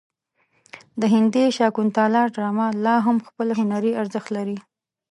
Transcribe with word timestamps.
د 1.01 1.03
هندي 1.13 1.43
شاکونتالا 1.57 2.23
ډرامه 2.35 2.67
لا 2.85 2.95
هم 3.05 3.17
خپل 3.27 3.47
هنري 3.59 3.91
ارزښت 4.01 4.29
لري. 4.37 4.57